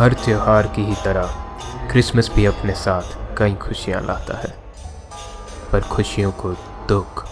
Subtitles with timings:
[0.00, 1.32] हर त्यौहार की ही तरह
[1.90, 4.52] क्रिसमस भी अपने साथ कई खुशियाँ लाता है।
[5.72, 6.52] पर खुशियों को
[6.88, 7.24] दुख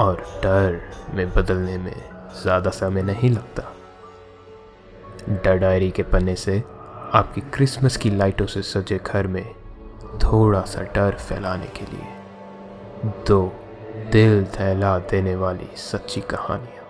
[0.00, 0.80] और डर
[1.14, 1.94] में बदलने में
[2.42, 3.62] ज़्यादा समय नहीं लगता।
[5.34, 6.62] डर डायरी के पन्ने से
[7.14, 9.44] आपकी क्रिसमस की लाइटों से सजे घर में
[10.24, 13.40] थोड़ा सा डर फैलाने के लिए दो
[14.12, 16.85] दिल दहला देने वाली सच्ची कहानियाँ।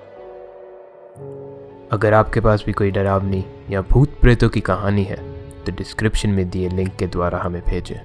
[1.92, 5.16] अगर आपके पास भी कोई डरावनी या भूत प्रेतों की कहानी है
[5.64, 8.00] तो डिस्क्रिप्शन में दिए लिंक के द्वारा हमें भेजें।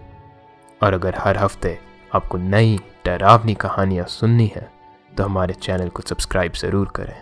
[0.81, 1.77] और अगर हर हफ़्ते
[2.15, 4.69] आपको नई डरावनी कहानियाँ सुननी है
[5.17, 7.21] तो हमारे चैनल को सब्सक्राइब ज़रूर करें।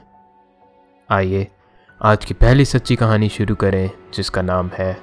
[1.09, 1.47] आइए,
[2.01, 4.97] आज की पहली सच्ची कहानी शुरू करें, जिसका नाम है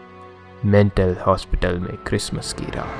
[0.64, 2.94] मेंटल हॉस्पिटल में क्रिसमस की रात।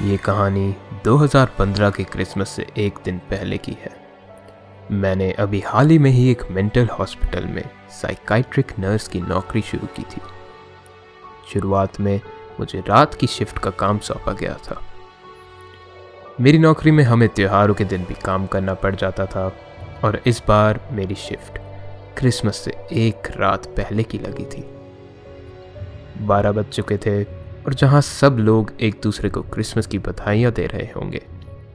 [0.00, 0.74] ये कहानी
[1.04, 4.05] 2015 के क्रिसमस से एक दिन पहले की है।
[4.90, 9.86] मैंने अभी हाल ही में ही एक मेंटल हॉस्पिटल में साइकाइट्रिक नर्स की नौकरी शुरू
[9.86, 10.20] की थी।
[11.52, 12.20] शुरुआत में
[12.60, 14.80] मुझे रात की शिफ्ट का काम सौंपा गया था।
[16.40, 19.46] मेरी नौकरी में हमें त्योहारों के दिन भी काम करना पड़ जाता था
[20.04, 21.58] और इस बार मेरी शिफ्ट
[22.18, 24.64] क्रिसमस से एक रात पहले की लगी थी।
[26.26, 30.66] बारह बज चुके थे और जहाँ सब लोग एक दूसरे को क्रिसमस की बधाइयाँ दे
[30.66, 31.22] रहे होंगे,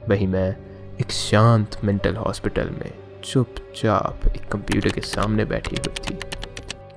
[0.08, 0.56] वहीं मैं
[1.00, 2.90] एक शांत मेंटल हॉस्पिटल में
[3.24, 6.18] चुपचाप एक कंप्यूटर के सामने बैठी हुई थी,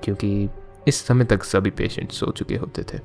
[0.04, 0.48] क्योंकि
[0.88, 3.00] इस समय तक सभी पेशेंट सो चुके होते थे।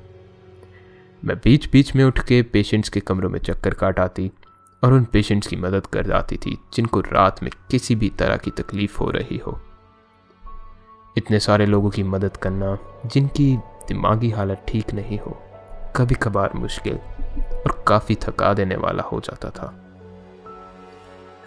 [1.22, 4.30] मैं बीच बीच में उठ के पेशेंट्स के कमरों में चक्कर काट आती
[4.82, 8.50] और उन पेशेंट्स की मदद कर जाती थी, जिनको रात में किसी भी तरह की
[8.50, 9.60] तकलीफ़ हो रही हो।
[11.16, 12.76] इतने सारे लोगों की मदद करना,
[13.06, 13.56] जिनकी
[13.88, 15.38] दिमागी हालत ठीक नहीं हो
[15.96, 19.72] कभी कभार मुश्किल और काफ़ी थका देने वाला हो जाता था।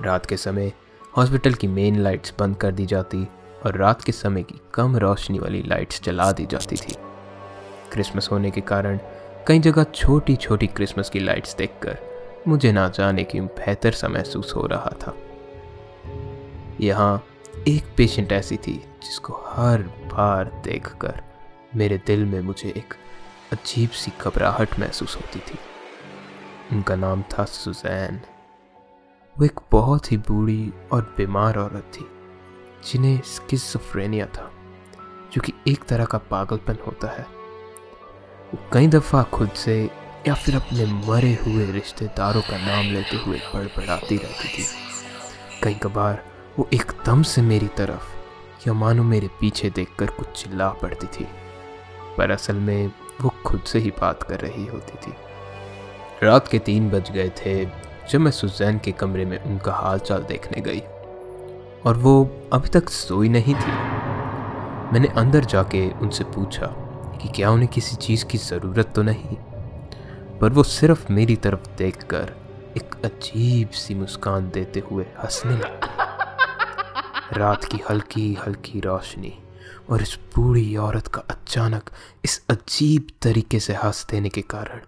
[0.01, 0.71] रात के समय
[1.17, 3.27] हॉस्पिटल की मेन लाइट्स बंद कर दी जाती
[3.65, 6.95] और रात के समय की कम रोशनी वाली लाइट्स जला दी जाती थी।
[7.91, 8.99] क्रिसमस होने के कारण
[9.47, 11.97] कई जगह छोटी छोटी क्रिसमस की लाइट्स देखकर
[12.47, 15.17] मुझे ना जाने क्यों बेहतर सा महसूस हो रहा था।
[16.81, 17.25] यहाँ
[17.67, 21.21] एक पेशेंट ऐसी थी जिसको हर बार देखकर
[21.75, 22.93] मेरे दिल में मुझे एक
[23.51, 25.57] अजीब सी घबराहट महसूस होती थी।
[26.71, 28.21] उनका नाम था सुजैन।
[29.39, 32.05] वो एक बहुत ही बूढ़ी और बीमार औरत थी,
[32.91, 34.51] जिन्हें स्किज़ोफ्रेनिया था,
[35.33, 37.27] जो कि एक तरह का पागलपन होता है।
[38.53, 39.89] वो कई दफ़ा खुद से
[40.27, 44.65] या फिर अपने मरे हुए रिश्तेदारों का नाम लेते हुए बड़बड़ाती रहती थी।
[45.63, 46.25] कई कबार
[46.59, 48.15] वो एकदम से मेरी तरफ़
[48.67, 51.27] या मानो मेरे पीछे देखकर कुछ चिल्ला पड़ती थी।
[52.17, 52.91] पर असल में
[53.21, 55.13] वो खुद से ही बात कर रही होती थी।
[56.23, 60.23] रात के तीन बज गए थे जब मैं सुजैन के कमरे में उनका हाल चाल
[60.23, 60.79] देखने गई
[61.85, 62.13] और वो
[62.53, 63.71] अभी तक सोई नहीं थी,
[64.93, 66.67] मैंने अंदर जाके उनसे पूछा
[67.21, 69.35] कि क्या उन्हें किसी चीज़ की ज़रूरत तो नहीं,
[70.39, 72.33] पर वो सिर्फ़ मेरी तरफ़ देखकर
[72.77, 75.93] एक अजीब सी मुस्कान देते हुए हंसने लगे।
[77.39, 79.33] रात की हल्की हल्की रोशनी
[79.89, 81.89] और इस बूढ़ी औरत का अचानक
[82.25, 84.81] इस अजीब तरीके से हंस देने के कारण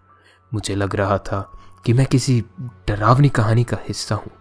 [0.53, 1.56] मुझे लग रहा था
[1.87, 2.43] कि मैं किसी
[2.87, 4.31] डरावनी कहानी का हिस्सा हूँ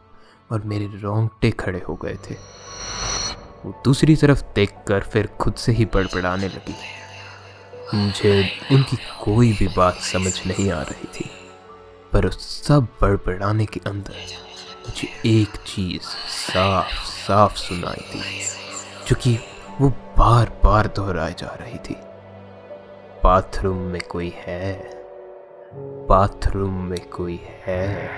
[0.51, 2.35] और मेरे रोंगटे खड़े हो गए थे।
[3.65, 6.75] वो दूसरी तरफ़ देखकर फिर खुद से ही बड़बड़ाने लगी।
[7.95, 11.31] मुझे उनकी कोई भी बात समझ नहीं आ रही थी,
[12.13, 14.17] पर उस सब बड़बड़ाने के अंदर
[14.89, 18.23] मुझे एक चीज़ साफ़ साफ़ सुनाई थी
[19.09, 19.39] जो कि
[19.81, 21.97] वो बार बार दोहराई जा रही थी।
[23.25, 24.96] बाथरूम में कोई है?
[25.79, 28.11] बाथरूम में कोई है?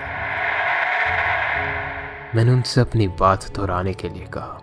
[2.35, 4.61] मैंने उनसे अपनी बात दोहराने के लिए कहा,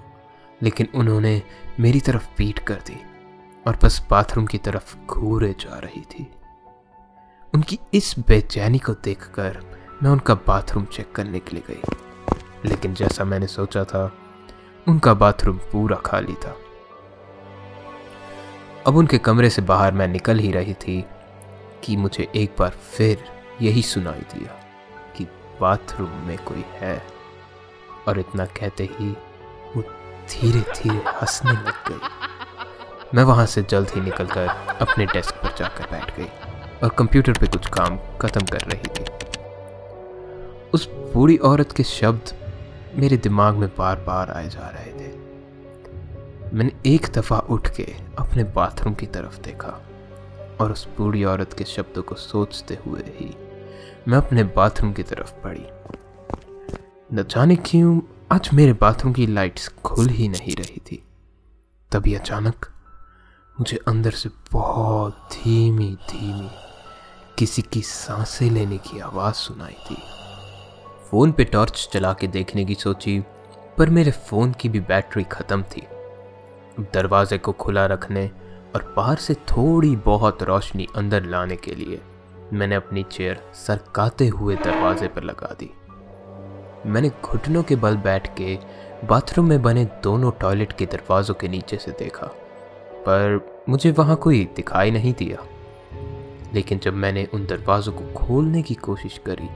[0.63, 1.43] लेकिन उन्होंने
[1.81, 3.03] मेरी तरफ़ पीट कर दी
[3.67, 6.31] और बस बाथरूम की तरफ़ घूरे जा रही थी।
[7.55, 9.59] उनकी इस बेचैनी को देखकर
[10.03, 11.83] मैं उनका बाथरूम चेक करने के लिए गई।
[12.65, 14.13] लेकिन जैसा मैंने सोचा था,
[14.89, 16.57] उनका बाथरूम पूरा खाली था।
[18.87, 21.05] अब उनके कमरे से बाहर मैं निकल ही रही थी
[21.87, 23.25] कि मुझे एक बार फिर
[23.63, 24.53] यही सुनाई दिया
[25.17, 25.25] कि
[25.61, 27.03] बाथरूम में कोई है
[28.09, 29.09] और इतना कहते ही
[29.77, 29.83] वो
[30.31, 31.99] धीरे धीरे हंसने लग गई।
[33.15, 34.49] मैं वहाँ से जल्द ही निकलकर
[34.81, 36.29] अपने डेस्क पर जाकर बैठ गई
[36.83, 39.05] और कंप्यूटर पे कुछ काम खत्म कर रही थी।
[40.75, 42.35] उस बूढ़ी औरत के शब्द
[42.95, 45.15] मेरे दिमाग में बार बार आए जा रहे थे।
[46.57, 49.89] मैंने एक दफ़ा उठ के अपने बाथरूम की तरफ़ देखा।
[50.61, 53.35] और उस बूढ़ी औरत के शब्दों को सोचते हुए ही
[54.09, 55.67] मैं अपने बाथरूम की तरफ़ बढ़ी
[57.13, 58.01] न जाने क्यों,
[58.33, 61.03] आज मेरे बाथरूम की लाइट्स खुल ही नहीं रही थी।
[61.93, 62.67] तभी अचानक
[63.61, 66.51] मुझे अंदर से बहुत धीमी धीमी
[67.39, 69.97] किसी की साँसें लेने की आवाज़ सुनाई थी
[71.11, 73.21] फ़ोन पे टॉर्च चला के देखने की सोची,
[73.79, 75.87] पर मेरे फ़ोन की भी बैटरी ख़त्म थी।
[76.95, 78.31] दरवाजे को खुला रखने
[78.75, 82.01] और बाहर से थोड़ी बहुत रोशनी अंदर लाने के लिए
[82.53, 85.71] मैंने अपनी चेयर सरकाते हुए दरवाजे पर लगा दी।
[86.87, 88.59] मैंने घुटनों के बल बैठ के
[89.07, 92.27] बाथरूम में बने दोनों टॉयलेट के दरवाज़ों के नीचे से देखा,
[93.07, 95.47] पर मुझे वहाँ कोई दिखाई नहीं दिया।
[96.55, 99.49] लेकिन जब मैंने उन दरवाज़ों को खोलने की कोशिश करी,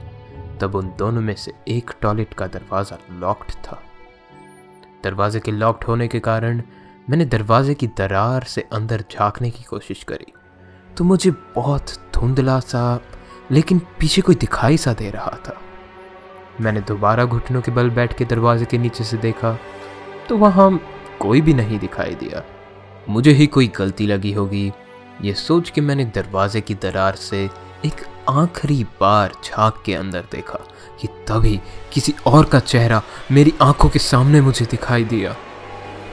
[0.59, 3.81] तब उन दोनों में से एक टॉयलेट का दरवाज़ा लॉक्ड था।
[5.03, 6.61] दरवाजे के लॉक्ड होने के कारण
[7.09, 10.33] मैंने दरवाजे की दरार से अंदर झांकने की कोशिश करी।
[10.97, 13.01] तो मुझे बहुत धुंधला सा,
[13.51, 15.61] लेकिन पीछे कोई दिखाई सा दे रहा था।
[16.61, 19.59] मैंने दोबारा घुटनों के बल बैठ के दरवाजे के नीचे से देखा
[20.29, 20.79] तो वहाँ
[21.19, 22.43] कोई भी नहीं दिखाई दिया।
[23.09, 24.71] मुझे ही कोई गलती लगी होगी।
[25.21, 27.49] ये सोच के मैंने दरवाजे की दरार से
[27.85, 30.59] एक आखिरी बार झाँक के अंदर देखा।
[31.01, 31.61] कि तभी
[31.93, 33.01] किसी और का चेहरा
[33.31, 35.35] मेरी आँखों के सामने मुझे दिखाई दिया।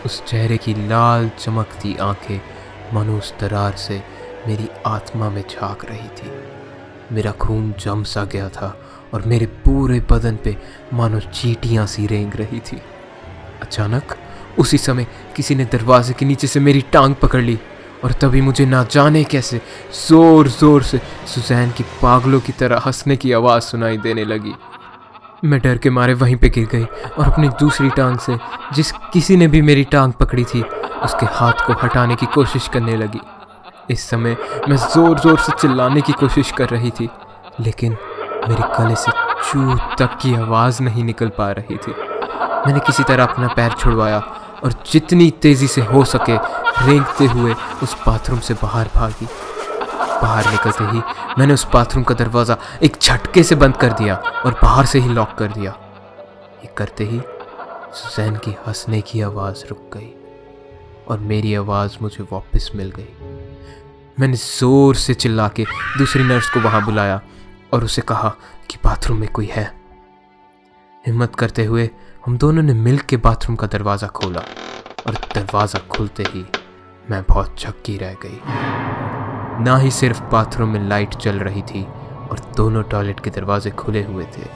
[0.06, 2.40] उस चेहरे की लाल चमकती आँखें
[2.94, 4.02] मानो उस दरार से
[4.46, 6.30] मेरी आत्मा में झाँक रही थी।
[7.12, 8.76] मेरा खून जम सा गया था
[9.14, 10.56] और मेरे पूरे बदन पे
[10.94, 12.80] मानो चीटियाँ सी रेंग रही थी।
[13.62, 14.16] अचानक
[14.58, 15.06] उसी समय
[15.36, 17.58] किसी ने दरवाजे के नीचे से मेरी टांग पकड़ ली
[18.04, 19.60] और तभी मुझे ना जाने कैसे
[20.08, 21.00] ज़ोर ज़ोर से
[21.34, 24.54] सुजैन की पागलों की तरह हंसने की आवाज़ सुनाई देने लगी।
[25.44, 28.36] मैं डर के मारे वहीं पे गिर गई और अपनी दूसरी टांग से
[28.74, 30.62] जिस किसी ने भी मेरी टांग पकड़ी थी,
[31.04, 33.20] उसके हाथ को हटाने की कोशिश करने लगी।
[33.90, 34.36] इस समय
[34.68, 37.08] मैं ज़ोर ज़ोर से चिल्लाने की कोशिश कर रही थी,
[37.60, 37.96] लेकिन
[38.48, 39.12] मेरे गले से
[39.42, 41.92] चू तक की आवाज़ नहीं निकल पा रही थी।
[42.66, 44.18] मैंने किसी तरह अपना पैर छुड़वाया
[44.64, 46.36] और जितनी तेज़ी से हो सके
[46.86, 49.28] रेंगते हुए उस बाथरूम से बाहर भागी।
[50.22, 51.02] बाहर निकलते ही
[51.38, 55.08] मैंने उस बाथरूम का दरवाज़ा एक झटके से बंद कर दिया और बाहर से ही
[55.08, 55.76] लॉक कर दिया।
[56.62, 57.20] ये करते ही
[57.94, 60.12] सुजैन की हंसने की आवाज़ रुक गई
[61.08, 63.08] और मेरी आवाज़ मुझे वापस मिल गई।
[64.20, 65.64] मैंने ज़ोर से चिल्ला के
[65.98, 67.20] दूसरी नर्स को वहाँ बुलाया
[67.72, 68.28] और उसे कहा
[68.70, 69.64] कि बाथरूम में कोई है।
[71.04, 71.88] हिम्मत करते हुए
[72.26, 74.40] हम दोनों ने मिल के बाथरूम का दरवाज़ा खोला
[75.06, 76.44] और दरवाज़ा खुलते ही
[77.10, 78.87] मैं बहुत झक्की रह गई।
[79.60, 81.84] ना ही सिर्फ़ बाथरूम में लाइट चल रही थी
[82.30, 84.46] और दोनों टॉयलेट के दरवाजे खुले हुए थे।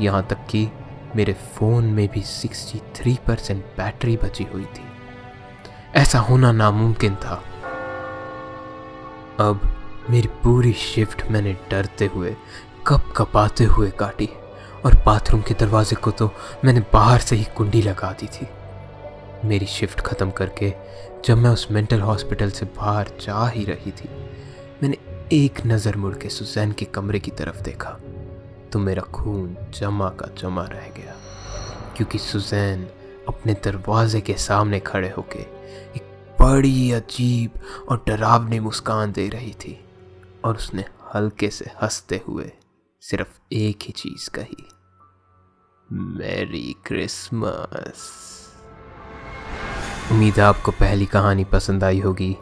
[0.00, 0.68] यहाँ तक कि
[1.16, 4.84] मेरे फ़ोन में भी 63 परसेंट बैटरी बची हुई थी।
[5.94, 7.42] ऐसा होना नामुमकिन था।
[9.40, 9.60] अब
[10.10, 12.36] मेरी पूरी शिफ्ट मैंने डरते हुए,
[12.86, 14.28] कप कपाते हुए काटी
[14.84, 16.30] और बाथरूम के दरवाजे को तो
[16.64, 18.46] मैंने बाहर से ही कुंडी लगा दी थी।
[19.44, 20.72] मेरी शिफ्ट ख़त्म करके
[21.24, 24.08] जब मैं उस मेंटल हॉस्पिटल से बाहर जा ही रही थी,
[24.82, 24.96] मैंने
[25.32, 27.90] एक नज़र मुड़ के सुजैन के कमरे की तरफ़ देखा
[28.72, 31.14] तो मेरा खून जमा का जमा रह गया,
[31.96, 32.86] क्योंकि सुजैन
[33.28, 37.58] अपने दरवाजे के सामने खड़े होके एक बड़ी अजीब
[37.88, 39.78] और डरावनी मुस्कान दे रही थी
[40.44, 42.50] और उसने हल्के से हँसते हुए
[43.02, 44.68] सिर्फ़ एक ही चीज़ कही,
[45.88, 48.43] मैरी क्रिसमस।
[50.14, 52.36] उम्मीद है आपको पहली कहानी पसंद आई होगी।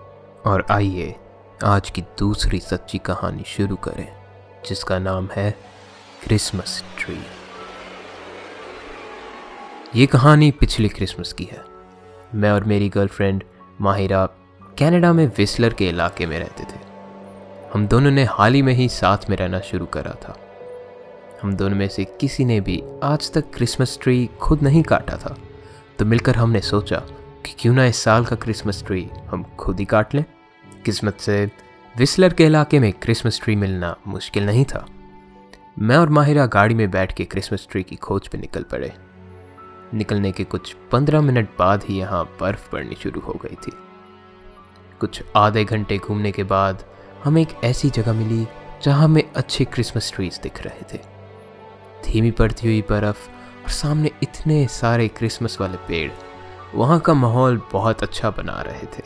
[0.46, 1.16] और आइए,
[1.64, 4.12] आज की दूसरी सच्ची कहानी शुरू करें,
[4.68, 5.58] जिसका नाम है
[6.24, 7.18] क्रिसमस ट्री।
[10.00, 11.64] ये कहानी पिछले क्रिसमस की है।
[12.34, 13.44] मैं और मेरी गर्लफ्रेंड
[13.80, 14.26] माहिरा
[14.78, 16.80] कनाडा में विस्लर के इलाके में रहते थे।
[17.74, 20.38] हम दोनों ने हाल ही में ही साथ में रहना शुरू करा था।
[21.42, 25.36] हम दोनों में से किसी ने भी आज तक क्रिसमस ट्री खुद नहीं काटा था।
[25.98, 27.02] तो मिलकर हमने सोचा
[27.46, 30.24] कि क्यों ना इस साल का क्रिसमस ट्री हम खुद ही काट लें?
[30.84, 31.50] किस्मत से
[31.96, 34.86] विस्लर के इलाके में क्रिसमस ट्री मिलना मुश्किल नहीं था।
[35.78, 38.92] मैं और माहिरा गाड़ी में बैठ के क्रिसमस ट्री की खोज पे निकल पड़े।
[39.94, 43.72] निकलने के कुछ पंद्रह मिनट बाद ही यहाँ बर्फ़ पड़नी शुरू हो गई थी।
[45.00, 46.84] कुछ आधे घंटे घूमने के बाद
[47.24, 48.46] हमें एक ऐसी जगह मिली
[48.82, 51.00] जहाँ हमें अच्छे क्रिसमस ट्रीज दिख रहे थे।
[52.04, 53.28] धीमी पड़ती हुई बर्फ़
[53.62, 56.10] और सामने इतने सारे क्रिसमस वाले पेड़
[56.74, 59.02] वहाँ का माहौल बहुत अच्छा बना रहे थे।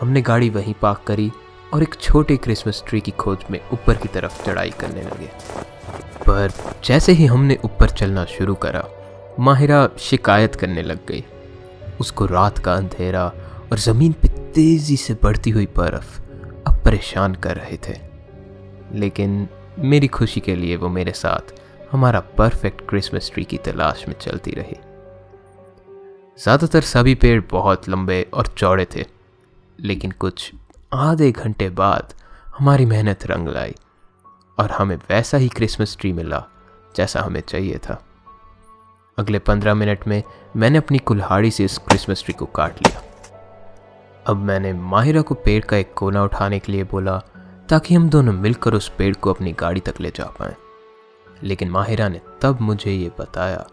[0.00, 1.32] हमने गाड़ी वहीं पार्क करी
[1.74, 5.30] और एक छोटे क्रिसमस ट्री की खोज में ऊपर की तरफ़ चढ़ाई करने लगे।
[6.26, 6.52] पर
[6.84, 8.88] जैसे ही हमने ऊपर चलना शुरू करा,
[9.40, 11.24] माहिरा शिकायत करने लग गई।
[12.00, 13.32] उसको रात का अंधेरा
[13.72, 16.20] और ज़मीन पे तेज़ी से बढ़ती हुई बर्फ़
[16.66, 17.98] अब परेशान कर रहे थे।
[18.94, 21.54] लेकिन मेरी खुशी के लिए वो मेरे साथ
[21.92, 24.76] हमारा परफेक्ट क्रिसमस ट्री की तलाश में चलती रही।
[26.38, 29.04] ज़्यादातर सभी पेड़ बहुत लंबे और चौड़े थे,
[29.78, 30.52] लेकिन कुछ
[30.92, 32.14] आधे घंटे बाद
[32.56, 33.74] हमारी मेहनत रंग लाई
[34.58, 36.42] और हमें वैसा ही क्रिसमस ट्री मिला
[36.94, 38.02] जैसा हमें चाहिए था।
[39.18, 40.22] अगले पंद्रह मिनट में
[40.56, 43.02] मैंने अपनी कुल्हाड़ी से इस क्रिसमस ट्री को काट लिया।
[44.26, 47.18] अब मैंने माहिरा को पेड़ का एक कोना उठाने के लिए बोला
[47.68, 50.56] ताकि हम दोनों मिलकर उस पेड़ को अपनी गाड़ी तक ले जा पाए।
[51.42, 53.64] लेकिन माहिरा ने तब मुझे ये बताया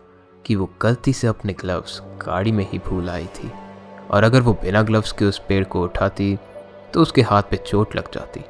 [0.45, 3.51] कि वो गलती से अपने ग्लव्स गाड़ी में ही भूल आई थी।
[4.11, 6.37] और अगर वो बिना ग्लव्स के उस पेड़ को उठाती
[6.93, 8.43] तो उसके हाथ पे चोट लग जाती।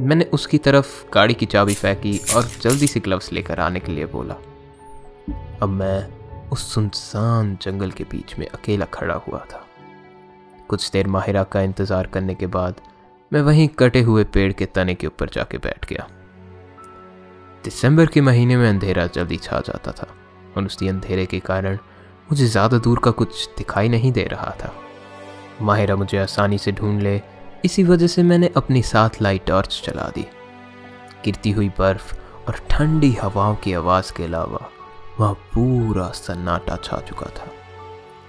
[0.00, 4.06] मैंने उसकी तरफ़ गाड़ी की चाबी फेंकी और जल्दी से ग्लव्स लेकर आने के लिए
[4.06, 4.34] बोला।
[5.62, 9.64] अब मैं उस सुनसान जंगल के बीच में अकेला खड़ा हुआ था।
[10.68, 12.80] कुछ देर माहिरा का इंतज़ार करने के बाद
[13.32, 16.08] मैं वहीं कटे हुए पेड़ के तने के ऊपर जाके बैठ गया।
[17.64, 20.06] दिसंबर के महीने में अंधेरा जल्दी छा जाता था।
[20.56, 21.78] और उसी अंधेरे के कारण
[22.30, 24.72] मुझे ज़्यादा दूर का कुछ दिखाई नहीं दे रहा था।
[25.62, 27.20] माहिरा मुझे आसानी से ढूंढ ले।
[27.64, 30.26] इसी वजह से मैंने अपने साथ लाइट टॉर्च चला दी।
[31.24, 32.14] गिरती हुई बर्फ़
[32.48, 34.68] और ठंडी हवाओं की आवाज़ के अलावा
[35.20, 37.50] वहाँ पूरा सन्नाटा छा चुका था।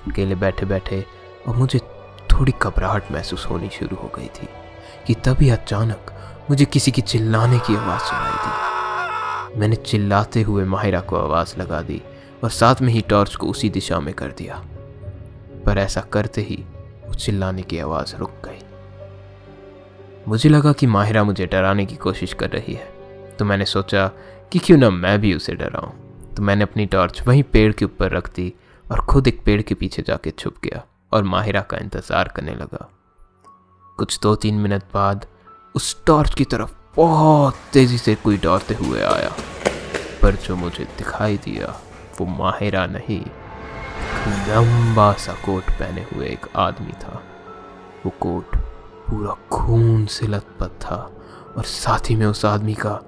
[0.07, 1.03] अकेले बैठे बैठे
[1.47, 1.79] और मुझे
[2.31, 4.47] थोड़ी घबराहट महसूस होनी शुरू हो गई थी
[5.07, 6.11] कि तभी अचानक
[6.49, 11.81] मुझे किसी की चिल्लाने की आवाज़ सुनाई दी। मैंने चिल्लाते हुए माहिरा को आवाज़ लगा
[11.81, 12.01] दी।
[12.43, 14.61] और साथ में ही टॉर्च को उसी दिशा में कर दिया।
[15.65, 16.55] पर ऐसा करते ही
[17.05, 18.59] वो चिल्लाने की आवाज़ रुक गई।
[20.27, 22.93] मुझे लगा कि माहिरा मुझे डराने की कोशिश कर रही है
[23.37, 24.07] तो मैंने सोचा
[24.51, 25.91] कि क्यों ना मैं भी उसे डराऊं।
[26.35, 28.53] तो मैंने अपनी टॉर्च वहीं पेड़ के ऊपर रख दी
[28.85, 32.89] और खुद एक पेड़ के पीछे जाके छुप गया और माहिरा का इंतज़ार करने लगा।
[33.97, 35.25] कुछ दो तीन मिनट बाद
[35.75, 39.31] उस टॉर्च की तरफ़ बहुत तेज़ी से कोई दौड़ते हुए आया,
[40.21, 41.67] पर जो मुझे दिखाई दिया
[42.19, 43.23] वो माहिरा नहीं,
[44.49, 47.21] लंबा सा कोट पहने हुए एक आदमी था।
[48.05, 48.55] वो कोट
[49.09, 50.95] पूरा खून से लथपथ था
[51.57, 52.99] और साथ ही में उस आदमी का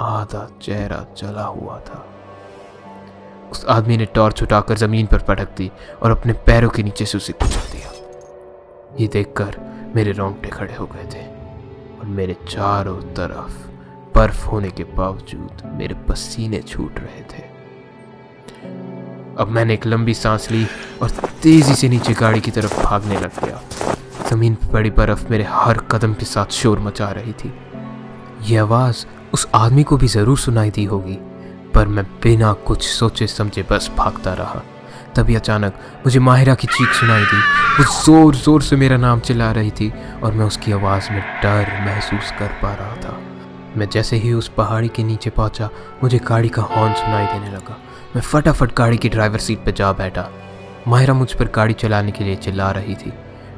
[0.00, 2.04] आधा चेहरा जला हुआ था।
[3.50, 5.70] उस आदमी ने टॉर्च उठाकर ज़मीन पर पटक दी
[6.02, 7.92] और अपने पैरों के नीचे से उसे कुचल दिया।
[9.00, 9.56] ये देखकर
[9.96, 11.26] मेरे रोंगटे खड़े हो गए थे
[11.98, 13.66] और मेरे चारों तरफ़
[14.14, 17.53] बर्फ़ होने के बावजूद मेरे पसीने छूट रहे थे।
[19.38, 20.66] अब मैंने एक लंबी सांस ली
[21.02, 21.10] और
[21.42, 23.60] तेज़ी से नीचे गाड़ी की तरफ़ भागने लग गया।
[24.30, 27.52] ज़मीन पर पड़ी बर्फ़ मेरे हर कदम के साथ शोर मचा रही थी।
[28.48, 31.18] यह आवाज़ उस आदमी को भी ज़रूर सुनाई दी होगी,
[31.74, 34.62] पर मैं बिना कुछ सोचे समझे बस भागता रहा।
[35.16, 35.74] तभी अचानक
[36.06, 37.38] मुझे माहिरा की चीख सुनाई दी।
[37.78, 41.72] वो ज़ोर ज़ोर से मेरा नाम चिल्ला रही थी और मैं उसकी आवाज़ में डर
[41.86, 43.18] महसूस कर पा रहा था।
[43.76, 45.68] मैं जैसे ही उस पहाड़ी के नीचे पहुँचा,
[46.02, 47.78] मुझे गाड़ी का हॉर्न सुनाई देने लगा।
[48.14, 50.28] मैं फटाफट गाड़ी की ड्राइवर सीट पर जा बैठा।
[50.88, 53.12] माहिरा मुझ पर गाड़ी चलाने के लिए चिल्ला रही थी,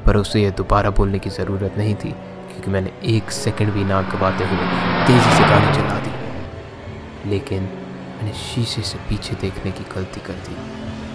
[0.06, 4.00] पर उसे यह दोबारा बोलने की ज़रूरत नहीं थी, क्योंकि मैंने एक सेकंड भी ना
[4.12, 4.68] गवाते हुए
[5.06, 10.56] तेज़ी से गाड़ी चला दी। लेकिन मैंने शीशे से पीछे देखने की गलती कर दी,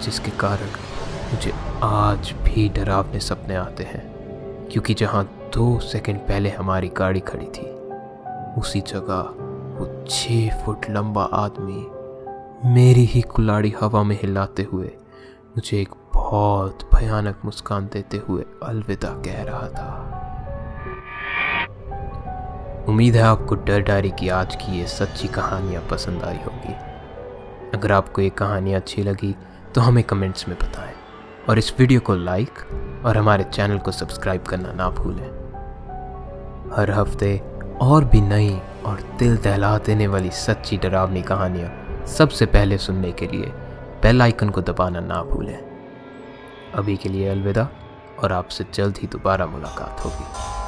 [0.02, 0.68] जिसके कारण
[1.32, 4.04] मुझे आज भी डरावने सपने आते हैं,
[4.70, 7.66] क्योंकि जहाँ दो सेकंड पहले हमारी गाड़ी खड़ी थी,
[8.60, 9.34] उसी जगह
[9.74, 11.86] वो छः फुट लंबा आदमी
[12.64, 14.86] मेरी ही कुलाड़ी हवा में हिलाते हुए
[15.56, 19.88] मुझे एक बहुत भयानक मुस्कान देते हुए अलविदा कह रहा था।
[22.88, 26.74] उम्मीद है आपको डर डायरी की आज की ये सच्ची कहानियाँ पसंद आई होगी।
[27.74, 29.34] अगर आपको ये कहानी अच्छी लगी
[29.74, 30.94] तो हमें कमेंट्स में बताएँ।
[31.48, 32.50] और इस वीडियो को लाइक
[33.06, 35.30] और हमारे चैनल को सब्सक्राइब करना ना भूलें।
[36.76, 37.42] हर हफ़्ते
[37.80, 43.26] और भी नई और दिल दहला देने वाली सच्ची डरावनी कहानियाँ सबसे पहले सुनने के
[43.26, 43.46] लिए
[44.02, 45.58] बेल आइकन को दबाना ना भूलें।
[46.74, 47.68] अभी के लिए अलविदा,
[48.24, 50.61] और आपसे जल्द ही दोबारा मुलाकात होगी।